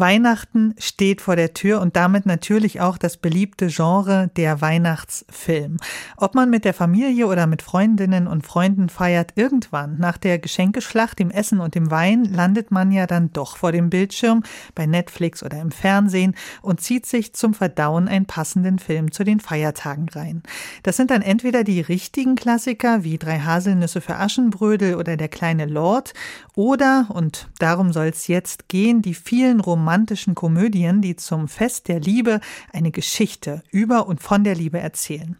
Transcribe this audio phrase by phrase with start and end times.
[0.00, 5.78] Weihnachten steht vor der Tür und damit natürlich auch das beliebte Genre der Weihnachtsfilm.
[6.16, 11.18] Ob man mit der Familie oder mit Freundinnen und Freunden feiert, irgendwann nach der Geschenkeschlacht,
[11.18, 14.42] dem Essen und dem Wein landet man ja dann doch vor dem Bildschirm
[14.74, 19.40] bei Netflix oder im Fernsehen und zieht sich zum Verdauen einen passenden Film zu den
[19.40, 20.42] Feiertagen rein.
[20.82, 25.66] Das sind dann entweder die richtigen Klassiker wie Drei Haselnüsse für Aschenbrödel oder Der kleine
[25.66, 26.14] Lord
[26.58, 32.00] oder, und darum soll es jetzt gehen, die vielen romantischen Komödien, die zum Fest der
[32.00, 32.40] Liebe
[32.72, 35.36] eine Geschichte über und von der Liebe erzählen.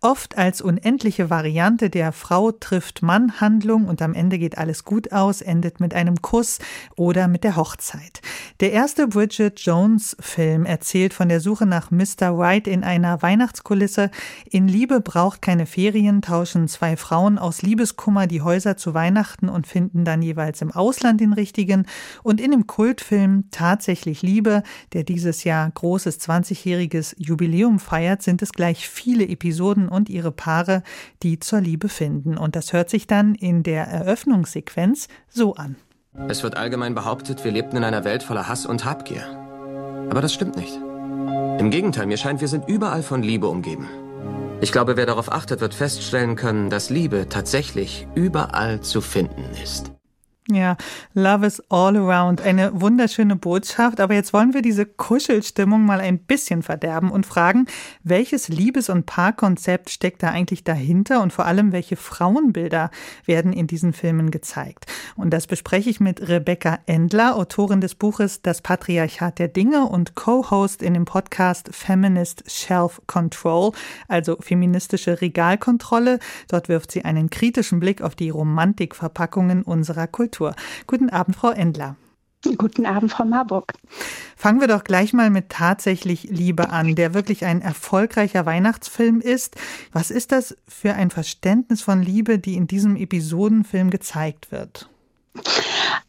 [0.00, 5.12] Oft als unendliche Variante der Frau trifft Mann Handlung und am Ende geht alles gut
[5.12, 6.58] aus, endet mit einem Kuss
[6.96, 8.22] oder mit der Hochzeit.
[8.60, 12.38] Der erste Bridget Jones Film erzählt von der Suche nach Mr.
[12.38, 14.10] White in einer Weihnachtskulisse.
[14.48, 19.66] In Liebe braucht keine Ferien tauschen zwei Frauen aus Liebeskummer die Häuser zu Weihnachten und
[19.66, 21.86] finden dann jeweils im Ausland den richtigen.
[22.22, 24.62] Und in dem Kultfilm Tatsächlich Liebe,
[24.94, 30.82] der dieses Jahr großes 20-jähriges Jubiläum feiert, sind es gleich viele Episoden und ihre Paare,
[31.22, 32.38] die zur Liebe finden.
[32.38, 35.76] Und das hört sich dann in der Eröffnungssequenz so an.
[36.28, 39.22] Es wird allgemein behauptet, wir lebten in einer Welt voller Hass und Habgier.
[40.10, 40.78] Aber das stimmt nicht.
[41.58, 43.88] Im Gegenteil, mir scheint, wir sind überall von Liebe umgeben.
[44.60, 49.91] Ich glaube, wer darauf achtet, wird feststellen können, dass Liebe tatsächlich überall zu finden ist.
[50.54, 50.76] Ja,
[51.14, 52.40] Love is all around.
[52.40, 54.00] Eine wunderschöne Botschaft.
[54.00, 57.66] Aber jetzt wollen wir diese Kuschelstimmung mal ein bisschen verderben und fragen,
[58.02, 62.90] welches Liebes- und Paarkonzept steckt da eigentlich dahinter und vor allem, welche Frauenbilder
[63.24, 64.86] werden in diesen Filmen gezeigt?
[65.16, 70.14] Und das bespreche ich mit Rebecca Endler, Autorin des Buches Das Patriarchat der Dinge und
[70.14, 73.72] Co-Host in dem Podcast Feminist Shelf Control,
[74.08, 76.18] also feministische Regalkontrolle.
[76.48, 80.41] Dort wirft sie einen kritischen Blick auf die Romantikverpackungen unserer Kultur.
[80.42, 80.54] Kultur.
[80.86, 81.96] Guten Abend, Frau Endler.
[82.58, 83.72] Guten Abend, Frau Marburg.
[84.36, 89.54] Fangen wir doch gleich mal mit Tatsächlich Liebe an, der wirklich ein erfolgreicher Weihnachtsfilm ist.
[89.92, 94.88] Was ist das für ein Verständnis von Liebe, die in diesem Episodenfilm gezeigt wird?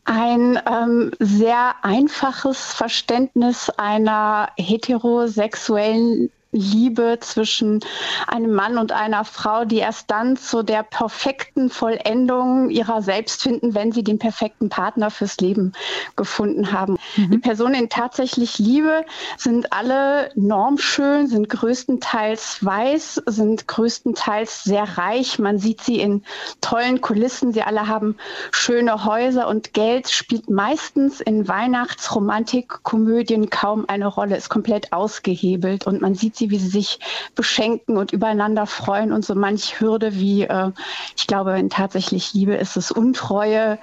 [0.06, 7.82] Ein ähm, sehr einfaches Verständnis einer heterosexuellen Liebe zwischen
[8.28, 13.74] einem Mann und einer Frau, die erst dann zu der perfekten Vollendung ihrer selbst finden,
[13.74, 15.74] wenn sie den perfekten Partner fürs Leben
[16.16, 16.98] gefunden haben.
[17.18, 17.32] Mhm.
[17.32, 19.06] Die Personen in tatsächlich Liebe
[19.38, 25.40] sind alle normschön, sind größtenteils weiß, sind größtenteils sehr reich.
[25.40, 26.24] Man sieht sie in
[26.62, 27.54] tollen Kulissen.
[27.54, 28.18] Sie alle haben
[28.52, 36.02] schöne Häuser und Geld spielt meistens in Weihnachtsromantikkomödien kaum eine Rolle, ist komplett ausgehebelt und
[36.02, 37.00] man sieht sie sie, wie sie sich
[37.36, 40.72] beschenken und übereinander freuen und so manch Hürde wie, äh,
[41.16, 43.80] ich glaube, in tatsächlich Liebe ist es Untreue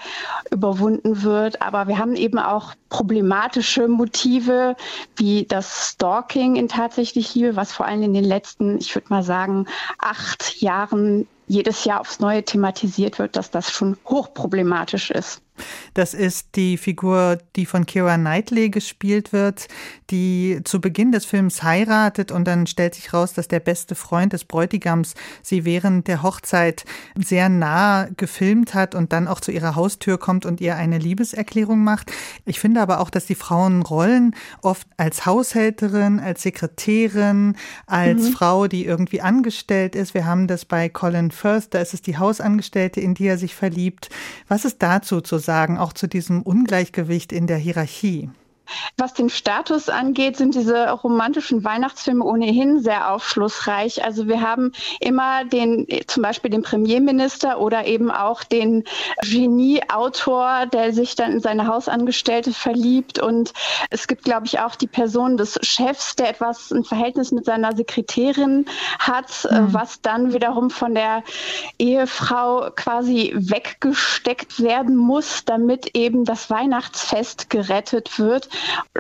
[0.51, 1.63] überwunden wird.
[1.63, 4.77] Aber wir haben eben auch problematische Motive
[5.17, 9.23] wie das Stalking in tatsächlich Liebe, was vor allem in den letzten, ich würde mal
[9.23, 9.67] sagen,
[9.99, 15.43] acht Jahren jedes Jahr aufs Neue thematisiert wird, dass das schon hochproblematisch ist.
[15.95, 19.69] Das ist die Figur, die von Kira Knightley gespielt wird,
[20.11, 24.33] die zu Beginn des Films heiratet und dann stellt sich raus, dass der beste Freund
[24.33, 26.85] des Bräutigams sie während der Hochzeit
[27.17, 31.83] sehr nah gefilmt hat und dann auch zu ihrer Haustür kommt und ihr eine Liebeserklärung
[31.83, 32.13] macht.
[32.47, 37.57] Ich finde aber auch, dass die Frauenrollen oft als Haushälterin, als Sekretärin,
[37.87, 38.33] als mhm.
[38.33, 40.15] Frau, die irgendwie angestellt ist.
[40.15, 43.55] Wir haben das bei Colin Firth, da ist es die Hausangestellte, in die er sich
[43.55, 44.11] verliebt.
[44.49, 45.50] Was ist dazu zu sagen?
[45.51, 48.31] Sagen, auch zu diesem Ungleichgewicht in der Hierarchie?
[48.97, 54.05] Was den Status angeht, sind diese romantischen Weihnachtsfilme ohnehin sehr aufschlussreich.
[54.05, 58.85] Also wir haben immer den, zum Beispiel den Premierminister oder eben auch den
[59.23, 63.19] Genie-Autor, der sich dann in seine Hausangestellte verliebt.
[63.19, 63.53] Und
[63.91, 67.75] es gibt, glaube ich, auch die Person des Chefs, der etwas ein Verhältnis mit seiner
[67.75, 68.67] Sekretärin
[68.99, 69.73] hat, mhm.
[69.73, 71.23] was dann wiederum von der
[71.79, 78.49] Ehefrau quasi weggesteckt werden muss, damit eben das Weihnachtsfest gerettet wird.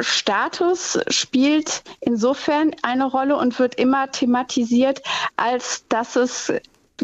[0.01, 5.03] Status spielt insofern eine Rolle und wird immer thematisiert,
[5.37, 6.53] als dass es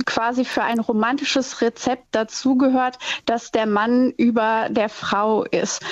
[0.05, 5.83] quasi für ein romantisches Rezept dazugehört, dass der Mann über der Frau ist.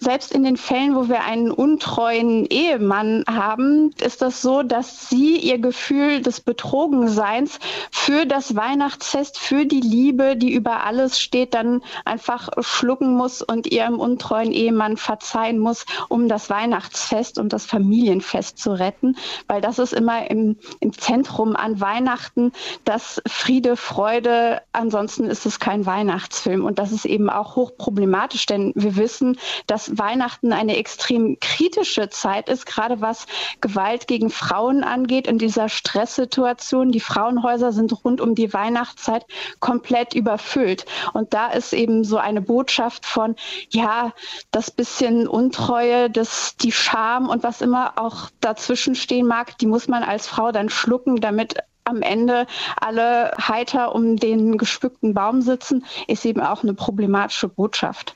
[0.00, 5.36] Selbst in den Fällen, wo wir einen untreuen Ehemann haben, ist das so, dass sie
[5.36, 7.58] ihr Gefühl des Betrogenseins
[7.90, 13.66] für das Weihnachtsfest, für die Liebe, die über alles steht, dann einfach schlucken muss und
[13.66, 19.16] ihrem untreuen Ehemann verzeihen muss, um das Weihnachtsfest und das Familienfest zu retten.
[19.46, 22.52] Weil das ist immer im, im Zentrum an Weihnachten,
[22.84, 26.64] das Friede, Freude, ansonsten ist es kein Weihnachtsfilm.
[26.64, 32.48] Und das ist eben auch hochproblematisch, denn wir wissen, dass Weihnachten eine extrem kritische Zeit
[32.48, 33.26] ist, gerade was
[33.60, 36.92] Gewalt gegen Frauen angeht in dieser Stresssituation.
[36.92, 39.26] Die Frauenhäuser sind rund um die Weihnachtszeit
[39.60, 40.86] komplett überfüllt.
[41.12, 43.36] Und da ist eben so eine Botschaft von,
[43.70, 44.12] ja,
[44.50, 49.88] das bisschen Untreue, das, die Scham und was immer auch dazwischen stehen mag, die muss
[49.88, 52.46] man als Frau dann schlucken, damit am Ende
[52.80, 58.14] alle heiter um den gespückten Baum sitzen, ist eben auch eine problematische Botschaft.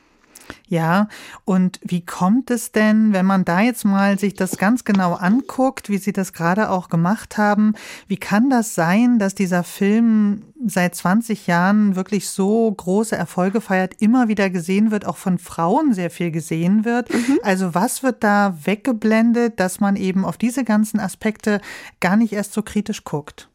[0.68, 1.08] Ja,
[1.44, 5.88] und wie kommt es denn, wenn man da jetzt mal sich das ganz genau anguckt,
[5.88, 7.74] wie Sie das gerade auch gemacht haben,
[8.08, 13.94] wie kann das sein, dass dieser Film seit 20 Jahren wirklich so große Erfolge feiert,
[14.00, 17.14] immer wieder gesehen wird, auch von Frauen sehr viel gesehen wird?
[17.14, 17.38] Mhm.
[17.42, 21.60] Also was wird da weggeblendet, dass man eben auf diese ganzen Aspekte
[22.00, 23.48] gar nicht erst so kritisch guckt?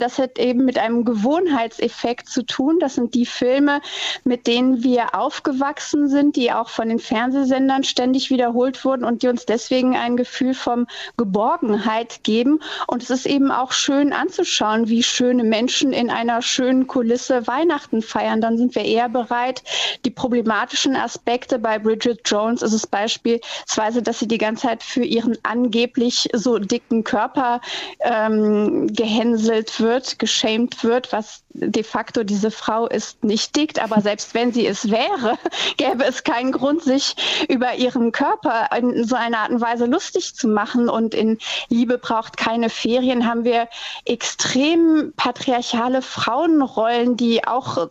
[0.00, 2.78] Das hat eben mit einem Gewohnheitseffekt zu tun.
[2.80, 3.80] Das sind die Filme,
[4.24, 9.28] mit denen wir aufgewachsen sind, die auch von den Fernsehsendern ständig wiederholt wurden und die
[9.28, 10.86] uns deswegen ein Gefühl von
[11.16, 12.60] Geborgenheit geben.
[12.86, 18.00] Und es ist eben auch schön anzuschauen, wie schöne Menschen in einer schönen Kulisse Weihnachten
[18.00, 18.40] feiern.
[18.40, 19.62] Dann sind wir eher bereit,
[20.06, 25.04] die problematischen Aspekte bei Bridget Jones ist es beispielsweise, dass sie die ganze Zeit für
[25.04, 27.60] ihren angeblich so dicken Körper
[28.00, 34.00] ähm, gehänselt wird wird, geschämt wird, was de facto diese Frau ist nicht dick, aber
[34.08, 35.36] selbst wenn sie es wäre,
[35.76, 37.16] gäbe es keinen Grund, sich
[37.48, 40.88] über ihren Körper in so einer Art und Weise lustig zu machen.
[40.88, 41.38] Und in
[41.68, 43.68] Liebe braucht keine Ferien haben wir
[44.04, 47.88] extrem patriarchale Frauenrollen, die auch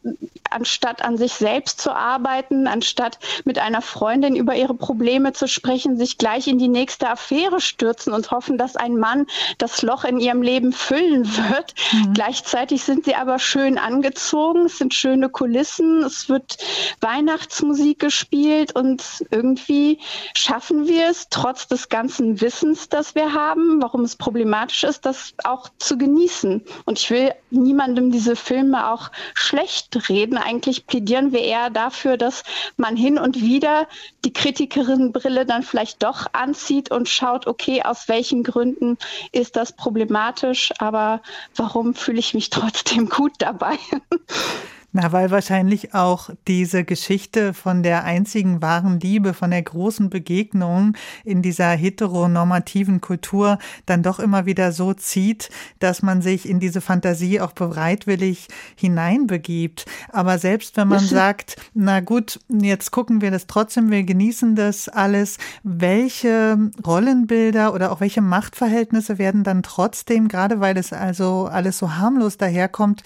[0.49, 5.97] anstatt an sich selbst zu arbeiten, anstatt mit einer Freundin über ihre Probleme zu sprechen,
[5.97, 10.19] sich gleich in die nächste Affäre stürzen und hoffen, dass ein Mann das Loch in
[10.19, 11.75] ihrem Leben füllen wird.
[11.91, 12.13] Mhm.
[12.13, 16.57] Gleichzeitig sind sie aber schön angezogen, es sind schöne Kulissen, es wird
[17.01, 19.99] Weihnachtsmusik gespielt und irgendwie
[20.33, 25.33] schaffen wir es, trotz des ganzen Wissens, das wir haben, warum es problematisch ist, das
[25.43, 26.63] auch zu genießen.
[26.85, 30.37] Und ich will niemandem diese Filme auch schlecht reden.
[30.37, 32.43] Eigentlich plädieren wir eher dafür, dass
[32.77, 33.87] man hin und wieder
[34.25, 38.97] die Kritikerinnenbrille dann vielleicht doch anzieht und schaut, okay, aus welchen Gründen
[39.31, 41.21] ist das problematisch, aber
[41.55, 43.77] warum fühle ich mich trotzdem gut dabei?
[44.91, 50.93] Na, weil wahrscheinlich auch diese Geschichte von der einzigen wahren Liebe, von der großen Begegnung
[51.23, 56.81] in dieser heteronormativen Kultur dann doch immer wieder so zieht, dass man sich in diese
[56.81, 59.85] Fantasie auch bereitwillig hineinbegibt.
[60.11, 64.89] Aber selbst wenn man sagt, na gut, jetzt gucken wir das trotzdem, wir genießen das
[64.89, 71.77] alles, welche Rollenbilder oder auch welche Machtverhältnisse werden dann trotzdem, gerade weil es also alles
[71.77, 73.03] so harmlos daherkommt,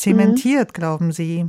[0.00, 0.72] zementiert, mhm.
[0.72, 1.46] glauben Sie?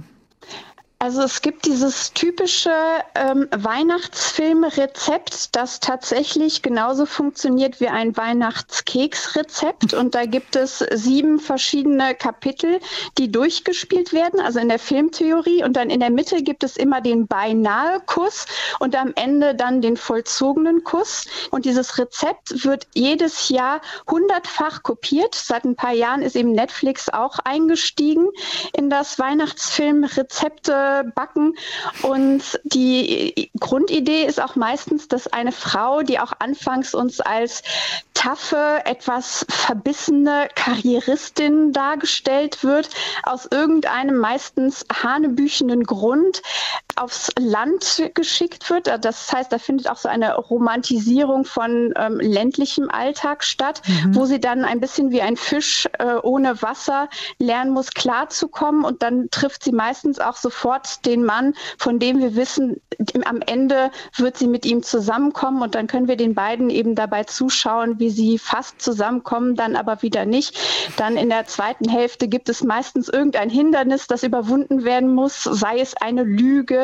[1.01, 2.71] Also es gibt dieses typische
[3.15, 9.93] ähm, Weihnachtsfilmrezept, das tatsächlich genauso funktioniert wie ein Weihnachtskeksrezept.
[9.95, 12.79] Und da gibt es sieben verschiedene Kapitel,
[13.17, 15.63] die durchgespielt werden, also in der Filmtheorie.
[15.63, 18.45] Und dann in der Mitte gibt es immer den beinahe Kuss
[18.77, 21.25] und am Ende dann den vollzogenen Kuss.
[21.49, 25.33] Und dieses Rezept wird jedes Jahr hundertfach kopiert.
[25.33, 28.27] Seit ein paar Jahren ist eben Netflix auch eingestiegen
[28.73, 31.55] in das Weihnachtsfilmrezepte backen.
[32.01, 37.63] Und die Grundidee ist auch meistens, dass eine Frau, die auch anfangs uns als
[38.13, 42.89] taffe, etwas verbissene Karrieristin dargestellt wird,
[43.23, 46.41] aus irgendeinem meistens hanebüchenden Grund
[46.97, 48.87] aufs Land geschickt wird.
[49.03, 54.15] Das heißt, da findet auch so eine Romantisierung von ähm, ländlichem Alltag statt, mhm.
[54.15, 58.83] wo sie dann ein bisschen wie ein Fisch äh, ohne Wasser lernen muss, klarzukommen.
[58.83, 62.81] Und dann trifft sie meistens auch sofort den Mann, von dem wir wissen,
[63.25, 65.61] am Ende wird sie mit ihm zusammenkommen.
[65.61, 70.01] Und dann können wir den beiden eben dabei zuschauen, wie sie fast zusammenkommen, dann aber
[70.01, 70.57] wieder nicht.
[70.97, 75.79] Dann in der zweiten Hälfte gibt es meistens irgendein Hindernis, das überwunden werden muss, sei
[75.79, 76.80] es eine Lüge,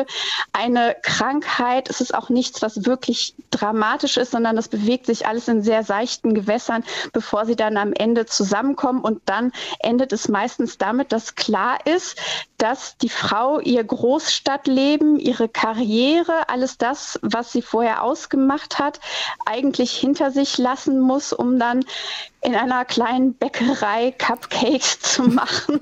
[0.52, 1.90] Eine Krankheit.
[1.90, 5.84] Es ist auch nichts, was wirklich dramatisch ist, sondern es bewegt sich alles in sehr
[5.84, 9.00] seichten Gewässern, bevor sie dann am Ende zusammenkommen.
[9.00, 12.18] Und dann endet es meistens damit, dass klar ist,
[12.58, 19.00] dass die Frau ihr Großstadtleben, ihre Karriere, alles das, was sie vorher ausgemacht hat,
[19.46, 21.84] eigentlich hinter sich lassen muss, um dann
[22.40, 25.80] in einer kleinen Bäckerei Cupcakes zu machen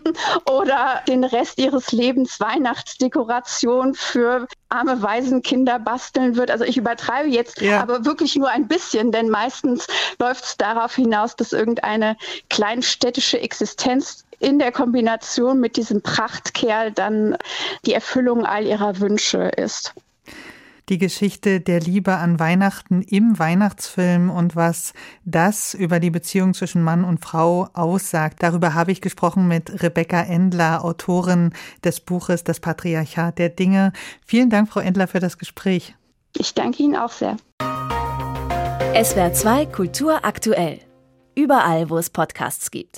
[0.50, 6.50] oder den Rest ihres Lebens Weihnachtsdekoration für arme Waisenkinder basteln wird.
[6.50, 7.80] Also ich übertreibe jetzt, ja.
[7.80, 9.86] aber wirklich nur ein bisschen, denn meistens
[10.18, 12.16] läuft es darauf hinaus, dass irgendeine
[12.48, 17.36] kleinstädtische Existenz in der Kombination mit diesem Prachtkerl dann
[17.84, 19.94] die Erfüllung all ihrer Wünsche ist
[20.88, 24.92] die Geschichte der Liebe an Weihnachten im Weihnachtsfilm und was
[25.24, 28.42] das über die Beziehung zwischen Mann und Frau aussagt.
[28.42, 31.52] Darüber habe ich gesprochen mit Rebecca Endler, Autorin
[31.84, 33.92] des Buches Das Patriarchat der Dinge.
[34.24, 35.94] Vielen Dank, Frau Endler, für das Gespräch.
[36.36, 37.36] Ich danke Ihnen auch sehr.
[39.02, 40.80] SWR 2 Kultur aktuell.
[41.34, 42.94] Überall, wo es Podcasts gibt.